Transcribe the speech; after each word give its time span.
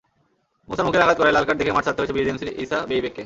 মুসার 0.67 0.85
মুখে 0.85 1.03
আঘাত 1.05 1.17
করায় 1.19 1.35
লালকার্ড 1.37 1.59
দেখে 1.59 1.73
মাঠ 1.75 1.83
ছাড়তে 1.85 1.99
হয়েছে 2.01 2.15
বিজেএমসির 2.17 2.49
ইসা 2.63 2.77
বেইবেককে। 2.89 3.19